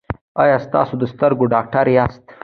[0.41, 2.23] ایا تاسو د سترګو ډاکټر یاست؟